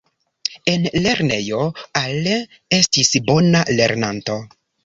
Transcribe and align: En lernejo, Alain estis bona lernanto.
En 0.71 0.87
lernejo, 1.03 1.59
Alain 2.03 2.49
estis 2.81 3.15
bona 3.29 3.63
lernanto. 3.81 4.43